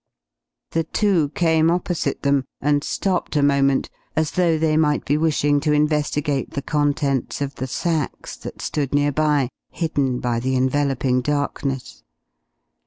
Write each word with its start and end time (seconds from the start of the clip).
The 0.71 0.83
two 0.83 1.29
came 1.35 1.69
opposite 1.69 2.23
them, 2.23 2.45
and 2.59 2.83
stopped 2.83 3.35
a 3.35 3.43
moment, 3.43 3.91
as 4.15 4.31
though 4.31 4.57
they 4.57 4.75
might 4.75 5.05
be 5.05 5.15
wishing 5.15 5.59
to 5.59 5.73
investigate 5.73 6.49
the 6.53 6.63
contents 6.63 7.39
of 7.39 7.53
the 7.53 7.67
sacks 7.67 8.35
that 8.37 8.63
stood 8.63 8.95
nearby, 8.95 9.49
hidden 9.69 10.19
by 10.19 10.39
the 10.39 10.55
enveloping 10.55 11.21
darkness. 11.21 12.01